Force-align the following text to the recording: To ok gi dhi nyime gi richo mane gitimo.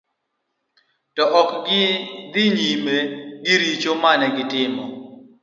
To 1.15 1.23
ok 1.41 1.49
gi 1.65 1.83
dhi 2.33 2.43
nyime 2.57 2.95
gi 3.43 3.53
richo 3.61 3.91
mane 4.01 4.27
gitimo. 4.35 4.83